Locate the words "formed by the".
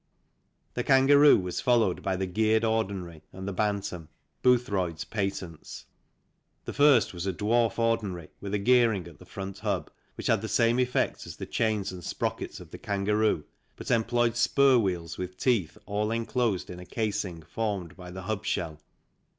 17.43-18.23